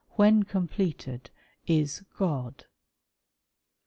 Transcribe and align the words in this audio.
when 0.15 0.41
completed, 0.41 1.29
is 1.67 2.01
God 2.17 2.65